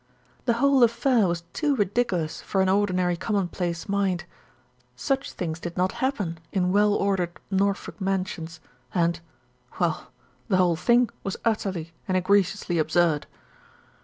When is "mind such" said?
3.87-5.31